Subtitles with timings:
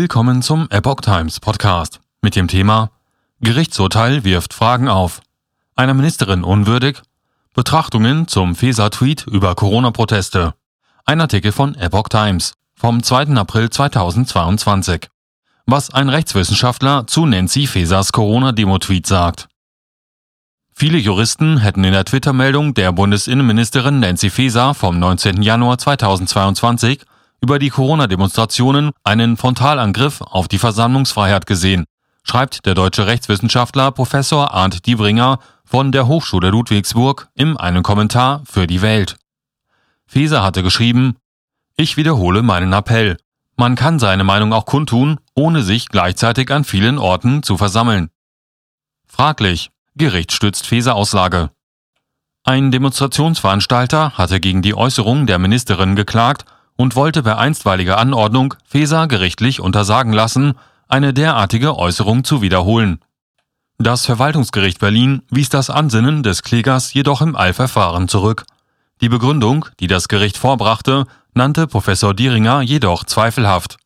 [0.00, 2.92] Willkommen zum Epoch Times Podcast mit dem Thema
[3.40, 5.20] Gerichtsurteil wirft Fragen auf.
[5.74, 7.02] Einer Ministerin unwürdig?
[7.52, 10.54] Betrachtungen zum Feser-Tweet über Corona-Proteste.
[11.04, 13.34] Ein Artikel von Epoch Times vom 2.
[13.34, 15.08] April 2022.
[15.66, 19.48] Was ein Rechtswissenschaftler zu Nancy Fesers Corona-Demo-Tweet sagt.
[20.72, 25.42] Viele Juristen hätten in der Twitter-Meldung der Bundesinnenministerin Nancy Faeser vom 19.
[25.42, 27.00] Januar 2022
[27.40, 31.84] über die Corona-Demonstrationen einen Frontalangriff auf die Versammlungsfreiheit gesehen,
[32.22, 38.66] schreibt der deutsche Rechtswissenschaftler Professor Arndt Diebringer von der Hochschule Ludwigsburg in einem Kommentar für
[38.66, 39.16] die Welt.
[40.06, 41.16] Feser hatte geschrieben,
[41.76, 43.18] ich wiederhole meinen Appell.
[43.56, 48.10] Man kann seine Meinung auch kundtun, ohne sich gleichzeitig an vielen Orten zu versammeln.
[49.06, 49.70] Fraglich.
[49.94, 51.50] Gericht stützt Feser Aussage.
[52.44, 56.44] Ein Demonstrationsveranstalter hatte gegen die Äußerung der Ministerin geklagt
[56.78, 60.54] und wollte per einstweiliger Anordnung Feser gerichtlich untersagen lassen,
[60.86, 63.00] eine derartige Äußerung zu wiederholen.
[63.78, 68.46] Das Verwaltungsgericht Berlin wies das Ansinnen des Klägers jedoch im Eilverfahren zurück.
[69.00, 73.76] Die Begründung, die das Gericht vorbrachte, nannte Professor Dieringer jedoch zweifelhaft.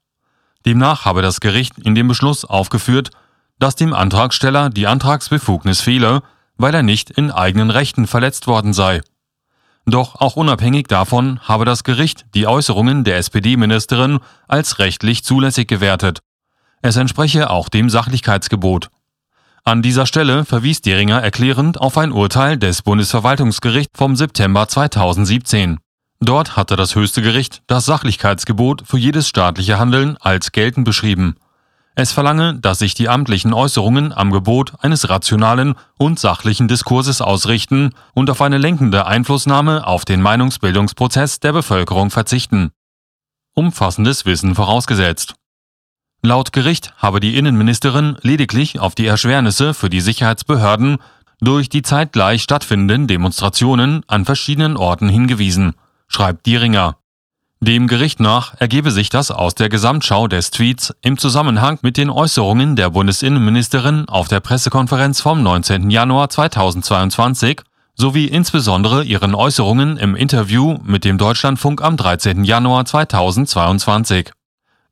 [0.64, 3.10] Demnach habe das Gericht in dem Beschluss aufgeführt,
[3.58, 6.22] dass dem Antragsteller die Antragsbefugnis fehle,
[6.56, 9.00] weil er nicht in eigenen Rechten verletzt worden sei.
[9.84, 16.20] Doch auch unabhängig davon habe das Gericht die Äußerungen der SPD-Ministerin als rechtlich zulässig gewertet.
[16.82, 18.90] Es entspreche auch dem Sachlichkeitsgebot.
[19.64, 25.78] An dieser Stelle verwies Deringer erklärend auf ein Urteil des Bundesverwaltungsgerichts vom September 2017.
[26.18, 31.36] Dort hatte das höchste Gericht das Sachlichkeitsgebot für jedes staatliche Handeln als geltend beschrieben.
[31.94, 37.90] Es verlange, dass sich die amtlichen Äußerungen am Gebot eines rationalen und sachlichen Diskurses ausrichten
[38.14, 42.70] und auf eine lenkende Einflussnahme auf den Meinungsbildungsprozess der Bevölkerung verzichten.
[43.54, 45.34] Umfassendes Wissen vorausgesetzt.
[46.22, 50.96] Laut Gericht habe die Innenministerin lediglich auf die Erschwernisse für die Sicherheitsbehörden
[51.40, 55.74] durch die zeitgleich stattfindenden Demonstrationen an verschiedenen Orten hingewiesen,
[56.06, 56.96] schreibt Dieringer.
[57.62, 62.10] Dem Gericht nach ergebe sich das aus der Gesamtschau des Tweets im Zusammenhang mit den
[62.10, 65.88] Äußerungen der Bundesinnenministerin auf der Pressekonferenz vom 19.
[65.88, 67.60] Januar 2022
[67.94, 72.42] sowie insbesondere ihren Äußerungen im Interview mit dem Deutschlandfunk am 13.
[72.42, 74.32] Januar 2022.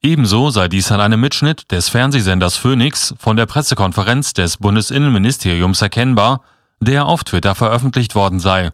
[0.00, 6.42] Ebenso sei dies an einem Mitschnitt des Fernsehsenders Phoenix von der Pressekonferenz des Bundesinnenministeriums erkennbar,
[6.78, 8.70] der auf Twitter veröffentlicht worden sei.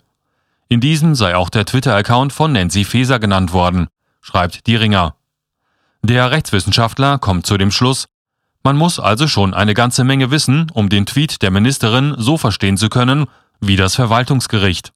[0.69, 3.87] In diesem sei auch der Twitter-Account von Nancy Faeser genannt worden,
[4.21, 5.15] schreibt Dieringer.
[6.03, 8.07] Der Rechtswissenschaftler kommt zu dem Schluss,
[8.65, 12.77] man muss also schon eine ganze Menge wissen, um den Tweet der Ministerin so verstehen
[12.77, 13.27] zu können
[13.61, 14.93] wie das Verwaltungsgericht.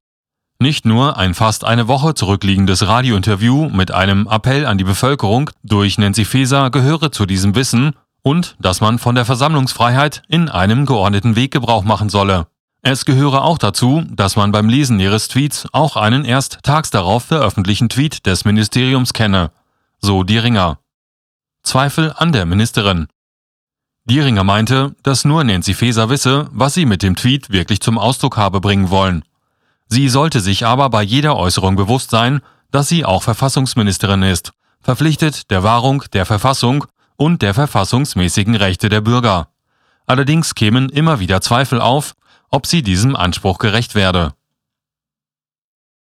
[0.59, 5.99] Nicht nur ein fast eine Woche zurückliegendes Radiointerview mit einem Appell an die Bevölkerung durch
[5.99, 7.93] Nancy Faeser gehöre zu diesem Wissen
[8.23, 12.49] und dass man von der Versammlungsfreiheit in einem geordneten Weg Gebrauch machen solle.
[12.83, 17.25] Es gehöre auch dazu, dass man beim Lesen ihres Tweets auch einen erst tags darauf
[17.25, 19.51] veröffentlichten Tweet des Ministeriums kenne,
[20.01, 20.79] so Dieringer.
[21.63, 23.07] Zweifel an der Ministerin.
[24.07, 28.39] Dieringer meinte, dass nur Nancy Faeser wisse, was sie mit dem Tweet wirklich zum Ausdruck
[28.39, 29.25] habe bringen wollen.
[29.87, 32.41] Sie sollte sich aber bei jeder Äußerung bewusst sein,
[32.71, 36.87] dass sie auch Verfassungsministerin ist, verpflichtet der Wahrung der Verfassung
[37.17, 39.49] und der verfassungsmäßigen Rechte der Bürger.
[40.07, 42.15] Allerdings kämen immer wieder Zweifel auf,
[42.51, 44.33] ob sie diesem Anspruch gerecht werde.